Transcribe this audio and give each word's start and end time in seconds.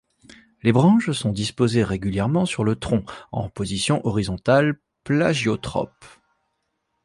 Les 0.63 0.71
branches 0.71 1.11
sont 1.11 1.31
disposées 1.31 1.83
régulièrement 1.83 2.47
sur 2.47 2.63
le 2.63 2.75
tronc 2.75 3.03
en 3.31 3.49
position 3.51 4.03
horizontale 4.03 4.79
plagiotrope. 5.03 5.93